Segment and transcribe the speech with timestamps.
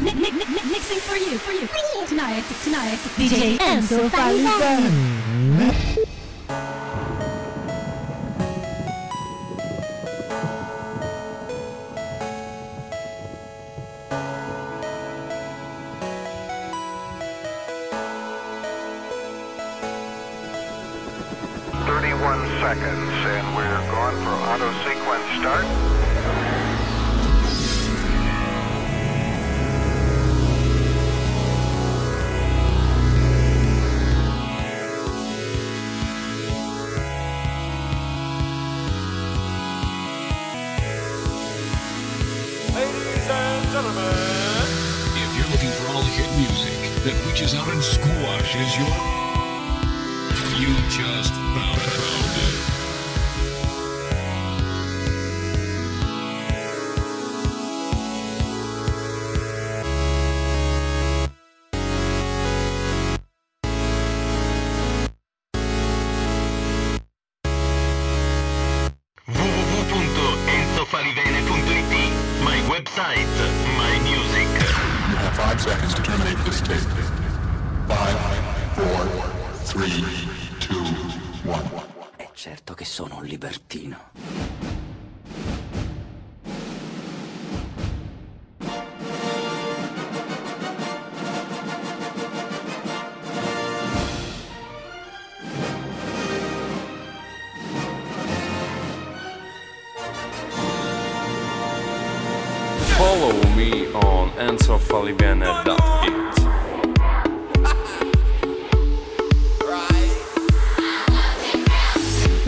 [0.00, 2.06] Mixing for you, for you, for you.
[2.06, 2.98] Tonight, tonight.
[3.16, 6.06] DJ Enzo Falivene.
[21.86, 25.77] Thirty-one seconds, and we're going for auto sequence start.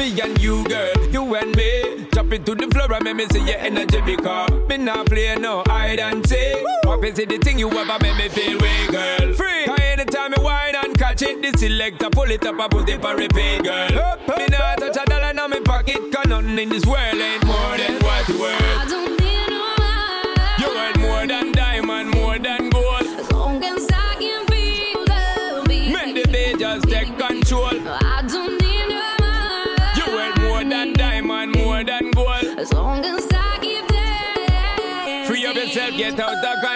[0.00, 2.06] Me and you, girl, you and me.
[2.14, 5.62] Jump to the floor and make me see your energy because me not play no
[5.66, 6.56] hide and seek.
[6.84, 9.34] What is it the thing you ever make me feel way, girl?
[9.34, 9.66] Free.
[9.66, 13.02] Cause anytime me whine and catch it, the selector pull it up and put it
[13.02, 14.16] for repeat, girl.
[14.38, 17.76] Me not touch a dollar in my pocket, cause nothing in this world ain't more
[17.76, 18.58] than what you worth.
[18.58, 20.60] I don't need no man.
[20.60, 23.02] You worth more than diamond, more than gold.
[23.02, 25.92] As long as I can feel the beat.
[25.92, 27.99] Make the day just take control.
[36.18, 36.69] Up yourself,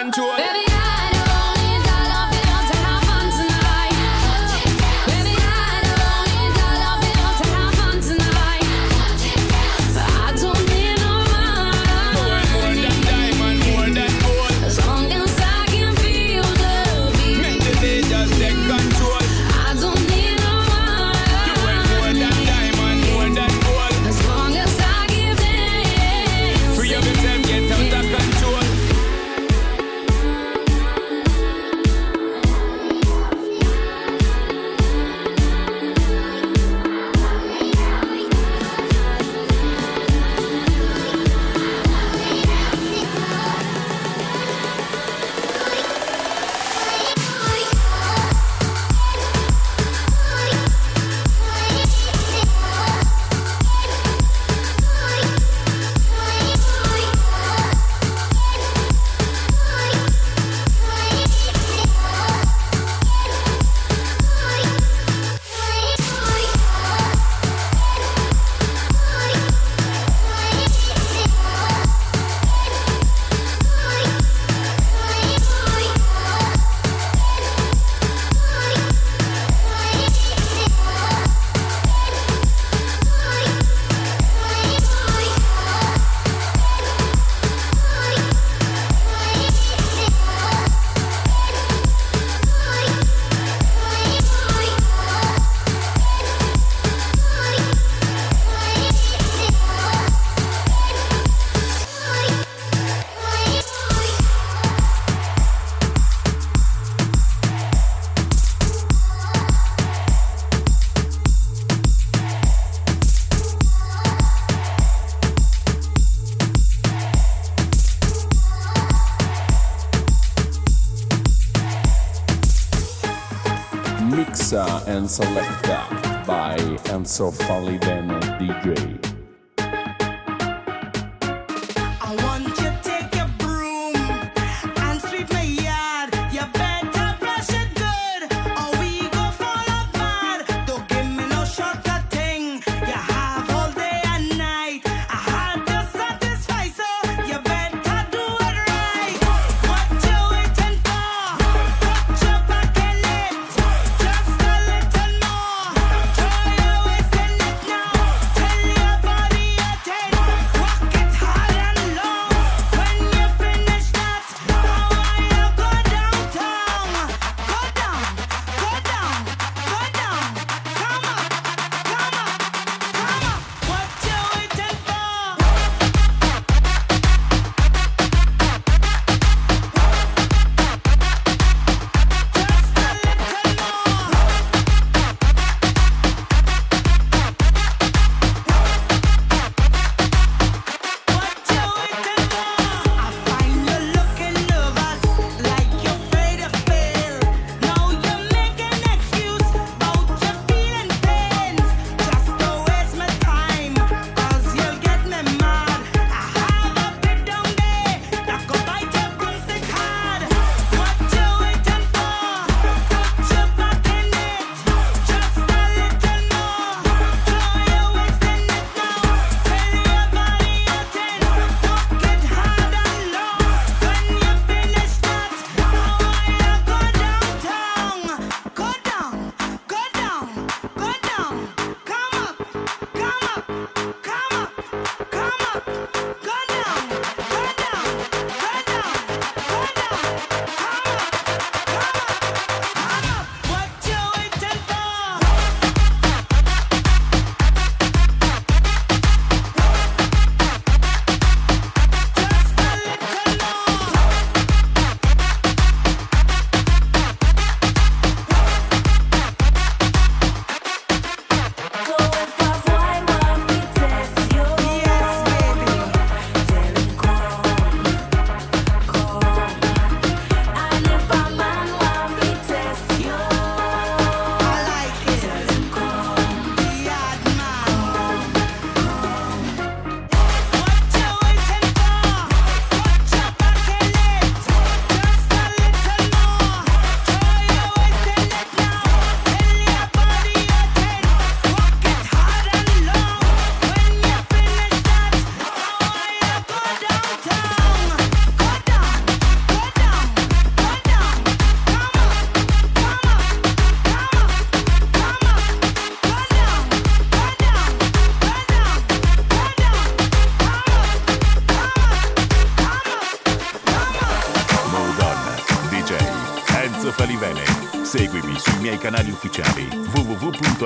[124.95, 126.55] And Selecta by
[126.93, 129.04] Enzo Falivene DJ.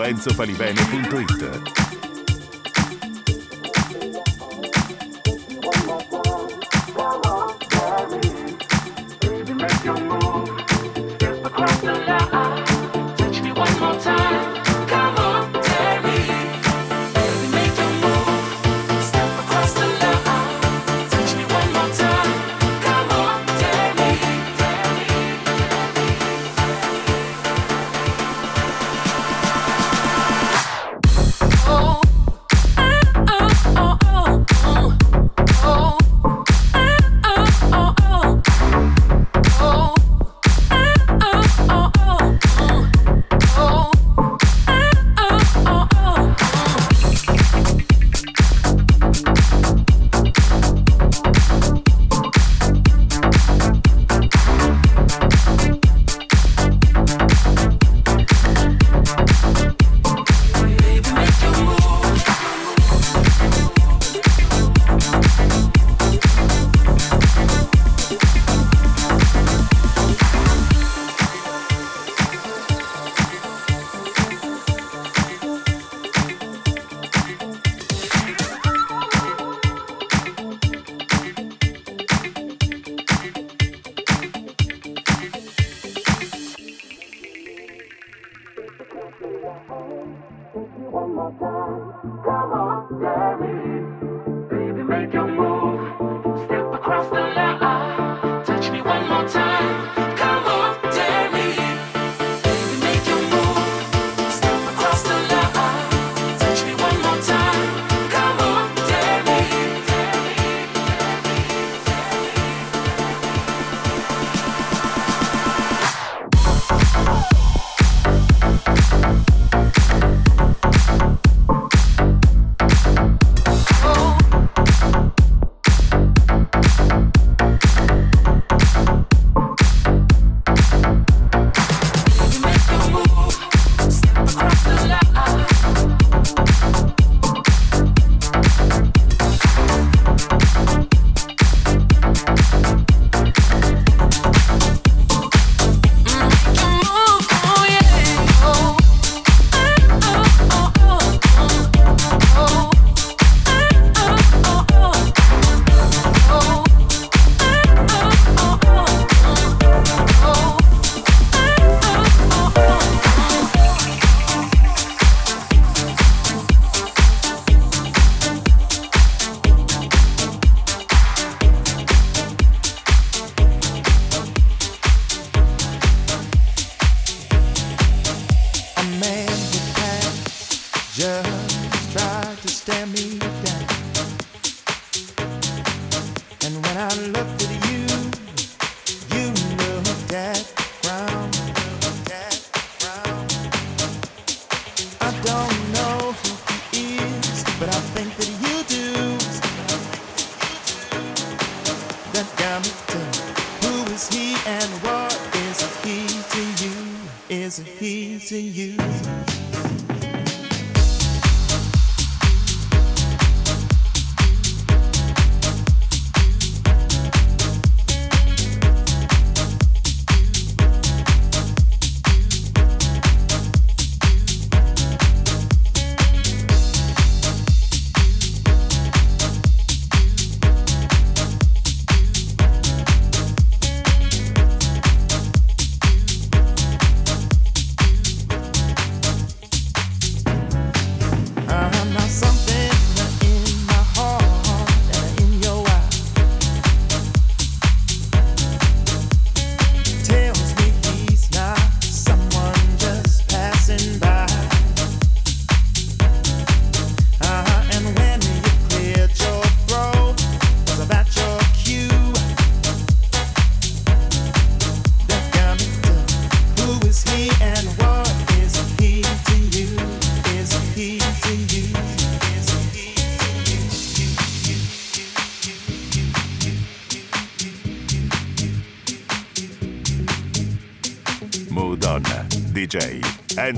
[0.09, 1.78] lenzofalivene.it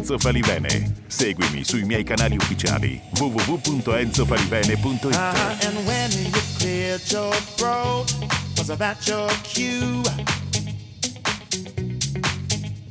[0.01, 0.91] Enzo Falivene.
[1.07, 8.11] Seguimi sui miei canali ufficiali www.enzofalivene.it uh-huh, And when you cleared your throat
[8.57, 10.01] Was that your cue?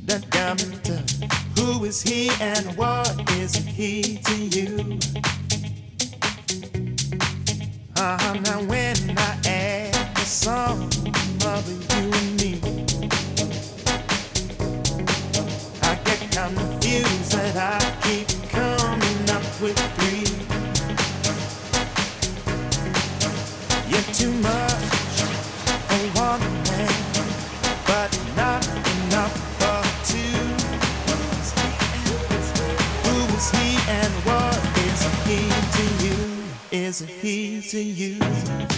[0.05, 0.61] The got
[1.59, 4.97] Who is he and what is he to you?
[7.97, 8.80] Uh-huh, now when
[17.31, 20.27] But I keep coming up with three.
[23.89, 24.83] You're too much
[25.87, 26.93] for one man,
[27.87, 30.41] but not enough for two.
[33.05, 35.39] Who is he and what is he
[35.77, 36.19] to you?
[36.71, 38.70] Is he to you?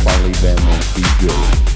[0.00, 1.71] Farley Van Monk, Keith good.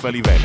[0.00, 0.39] Enzo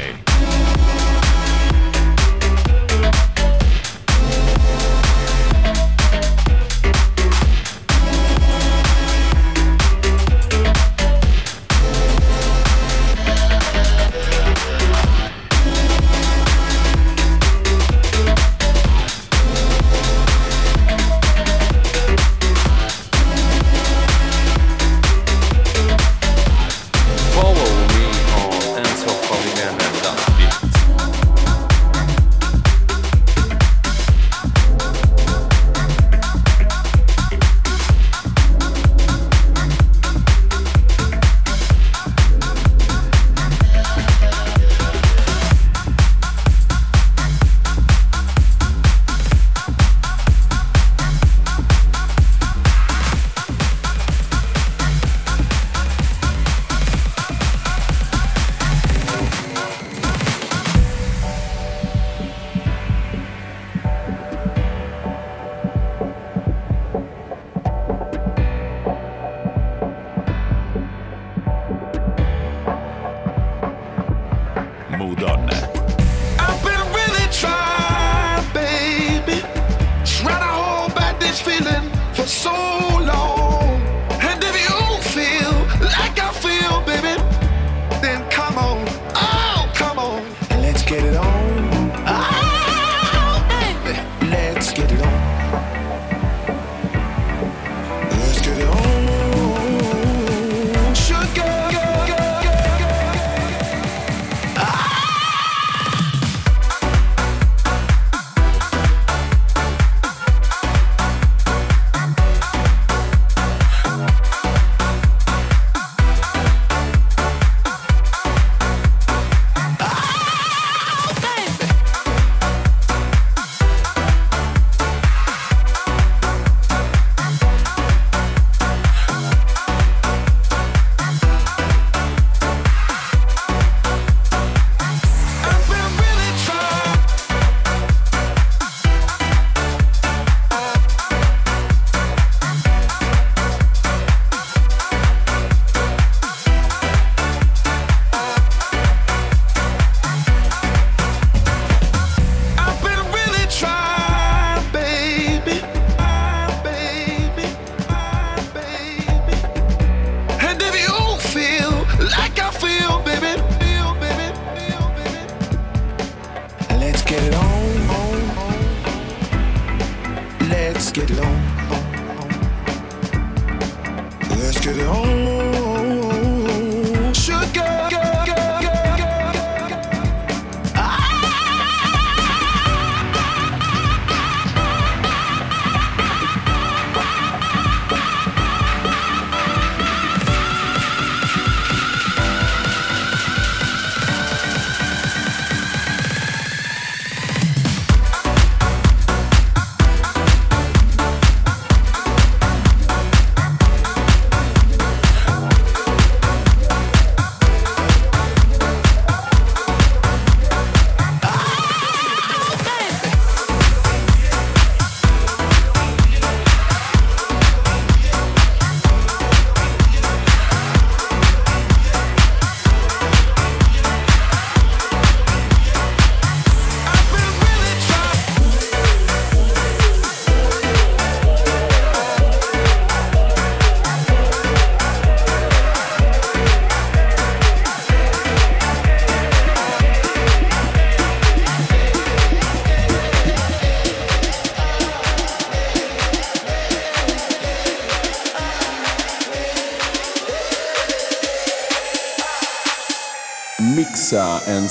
[174.66, 175.35] get it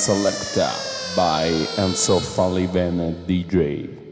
[0.04, 0.70] Selecta
[1.16, 1.48] by
[1.80, 4.03] Enzo Falivene DJ.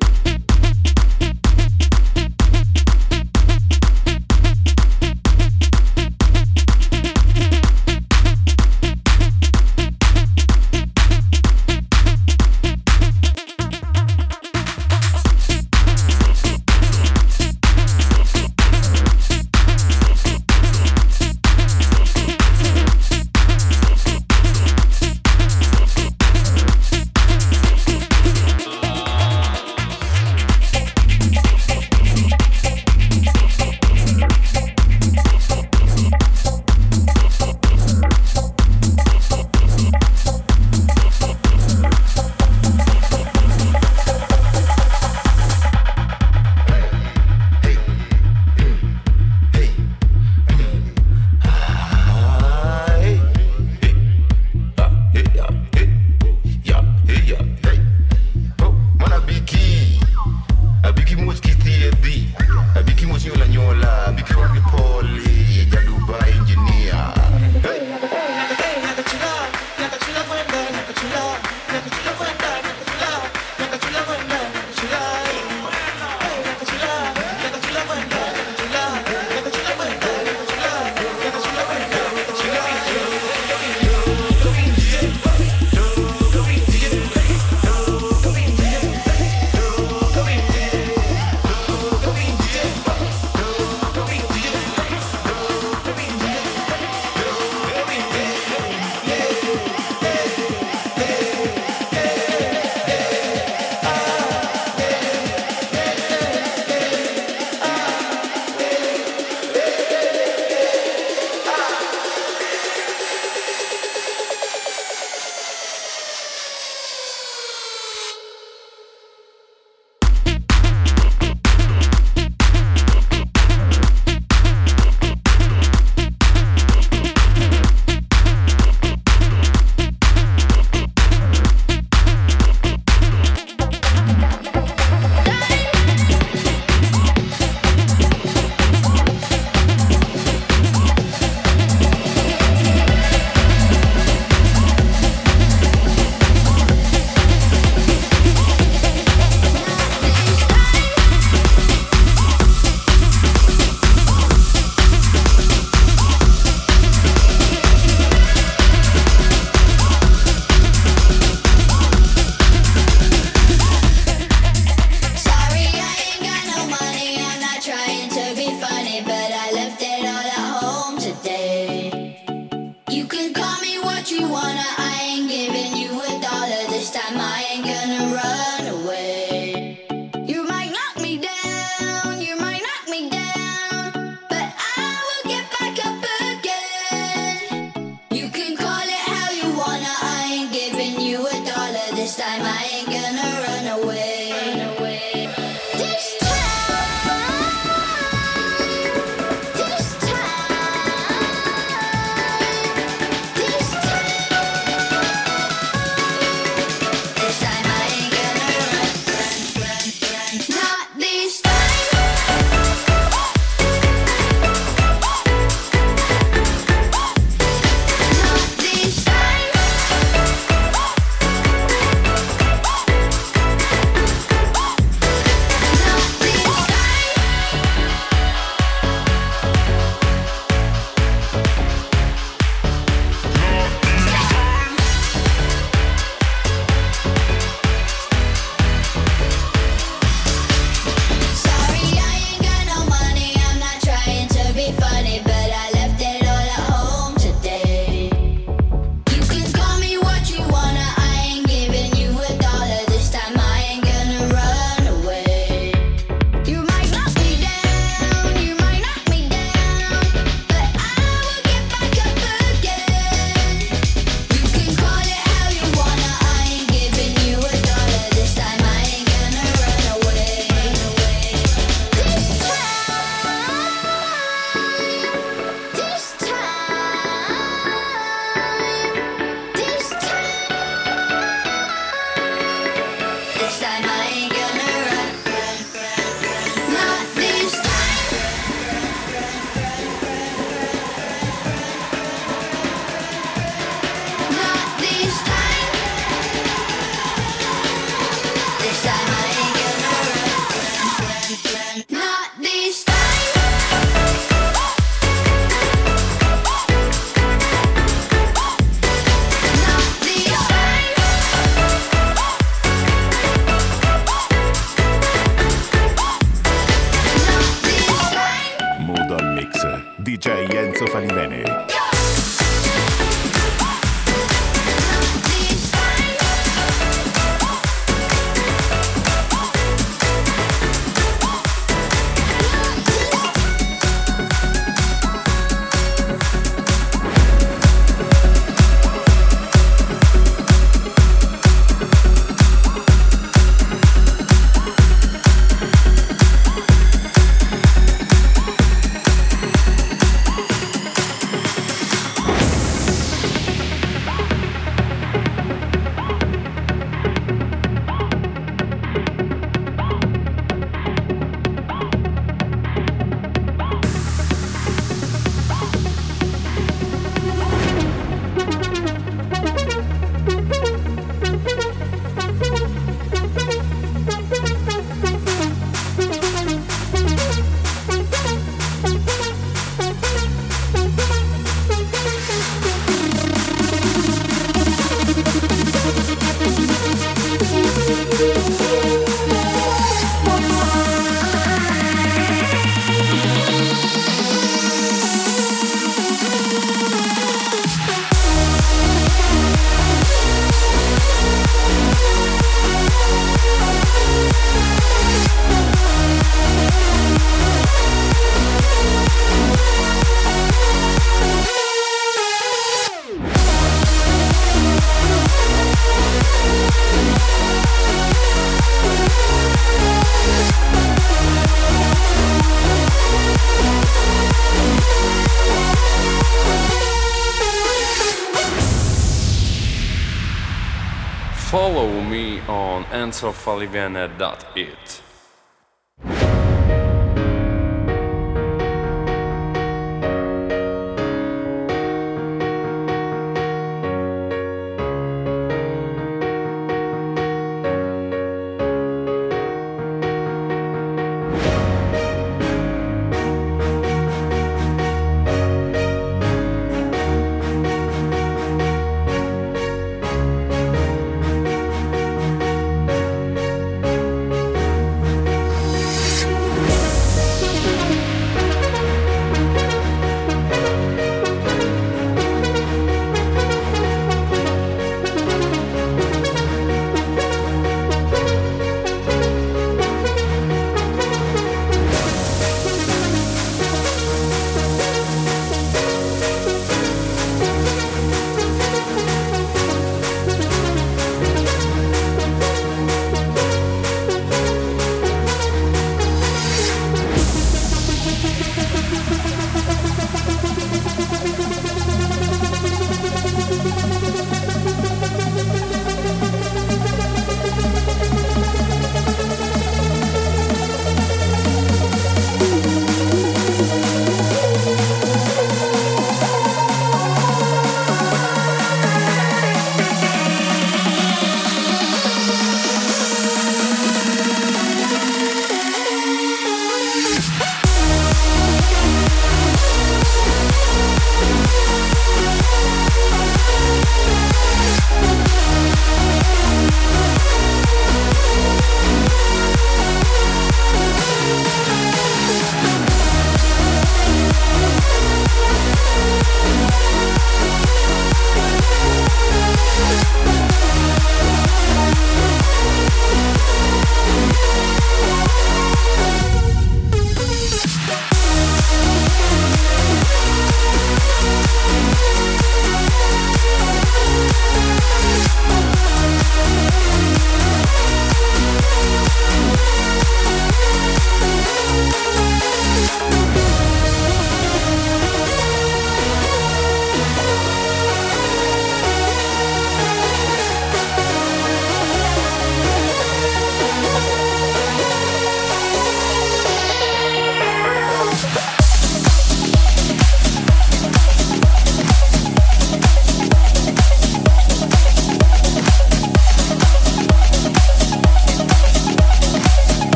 [433.25, 434.11] On enzofalivene.it.
[434.19, 434.73] www.enzofalivene.it.
[434.73, 434.82] Times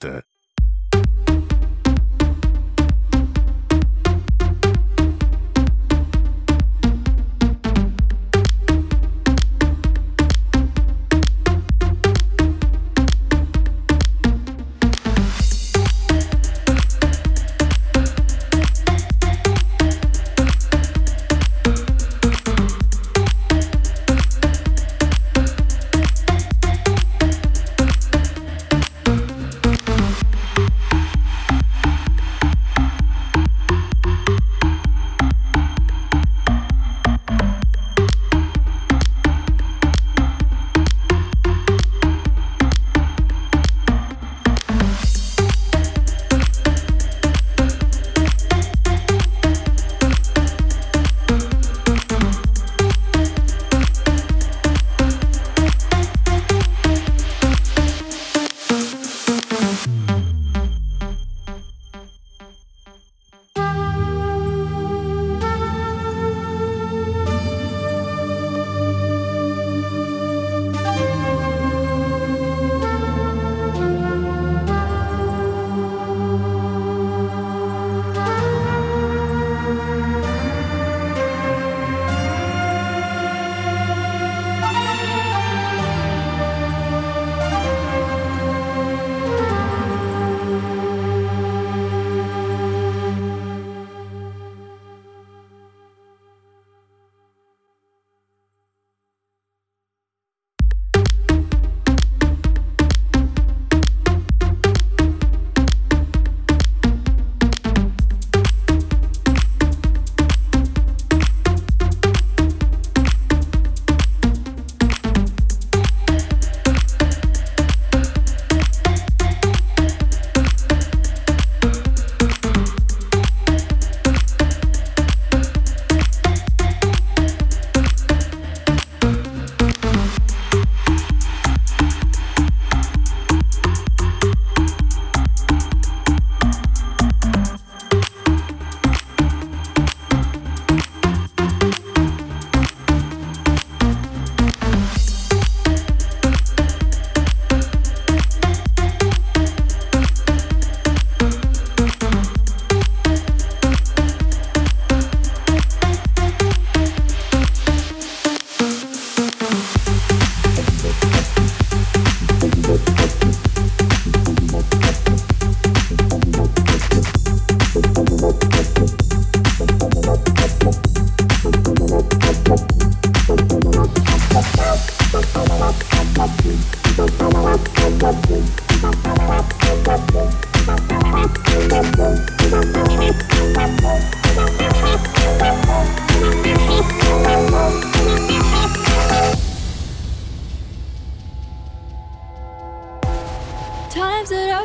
[0.00, 0.24] that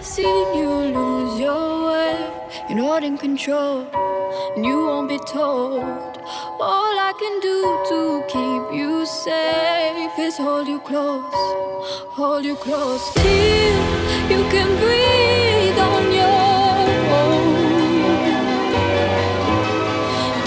[0.02, 2.18] I've seen you lose your way,
[2.68, 3.86] you're not in control,
[4.56, 5.84] and you won't be told.
[6.60, 7.58] All I can do
[7.90, 11.44] to keep you safe is hold you close,
[12.18, 13.78] hold you close till
[14.34, 16.50] you can breathe on your
[17.22, 17.54] own.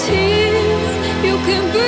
[0.01, 0.57] Till
[1.29, 1.84] you can breathe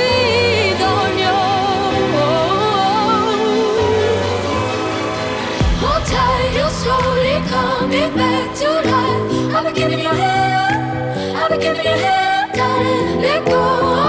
[9.76, 12.48] giving you hell, I've been giving you hell.
[12.54, 14.05] Gotta let go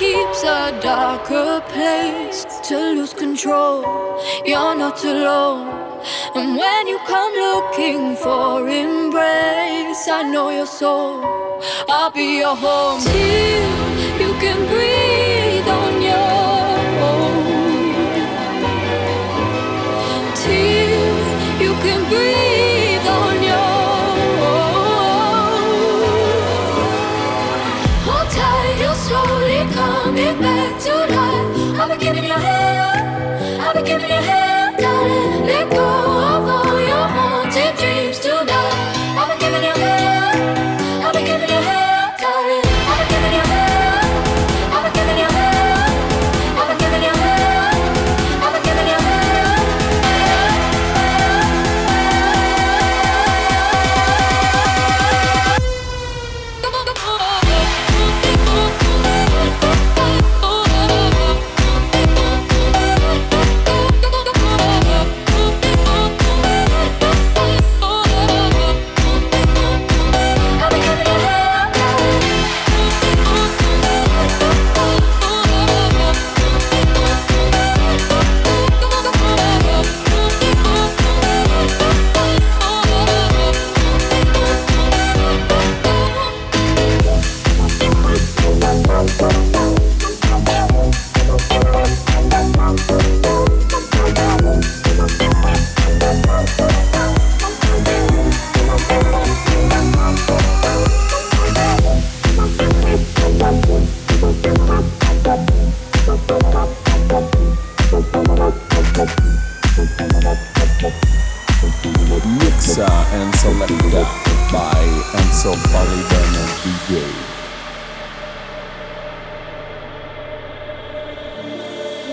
[0.00, 3.82] keeps a darker place to lose control.
[4.46, 5.68] You're not alone.
[6.34, 11.20] And when you come looking for embrace, I know your soul.
[11.86, 13.02] I'll be your home.
[13.02, 15.99] Till you can breathe on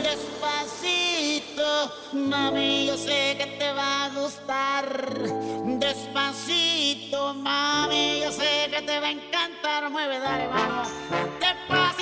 [0.02, 5.14] Despacito, mami, yo sé que te va a gustar.
[5.78, 9.90] Despacito, mami, yo sé que te va a encantar.
[9.90, 10.88] Mueve, dale, vamos.
[11.42, 11.97] Despacito.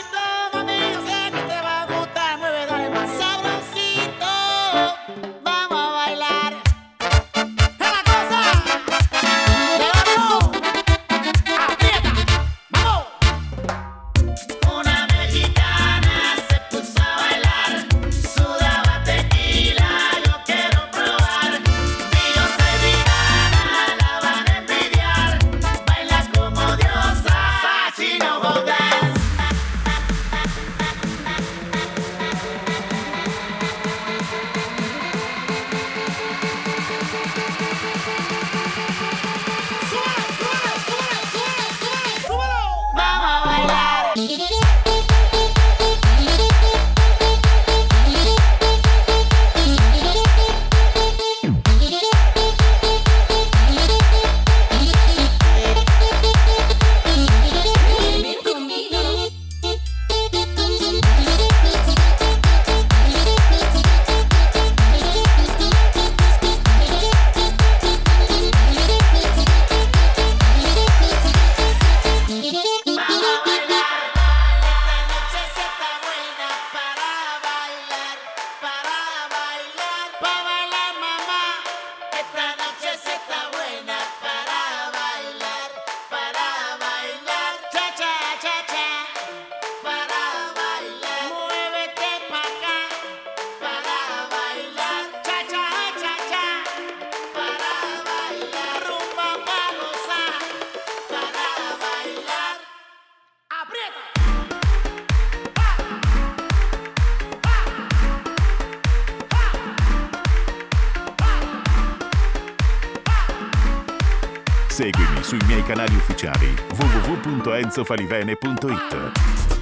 [115.68, 119.55] canali ufficiali www.enzofalivene.it.